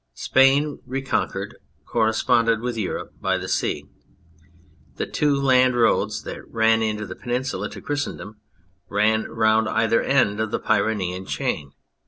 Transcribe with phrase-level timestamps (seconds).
[0.15, 3.85] Spain, reconquered, corre sponded with Europe by the sea.
[4.95, 8.39] The two land roads that bound the Peninsula to Christendom
[8.89, 11.73] ran round either end of the Pyrenean Chain.